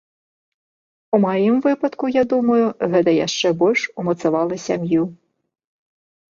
[1.17, 2.65] У маім выпадку, я думаю,
[2.95, 5.03] гэта яшчэ больш умацавала сям'ю.